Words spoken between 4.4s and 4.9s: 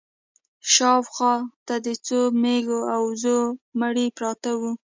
وو.